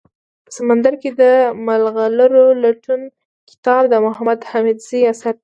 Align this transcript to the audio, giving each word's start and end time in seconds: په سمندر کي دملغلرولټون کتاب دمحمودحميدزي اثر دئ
په 0.45 0.51
سمندر 0.57 0.93
کي 1.01 1.09
دملغلرولټون 1.21 3.01
کتاب 3.49 3.81
دمحمودحميدزي 3.93 4.99
اثر 5.11 5.33
دئ 5.35 5.39